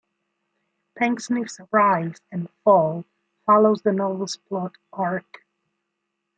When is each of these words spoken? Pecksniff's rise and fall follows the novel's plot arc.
Pecksniff's 0.97 1.59
rise 1.69 2.21
and 2.31 2.49
fall 2.63 3.05
follows 3.45 3.83
the 3.83 3.91
novel's 3.91 4.35
plot 4.37 4.75
arc. 4.91 5.45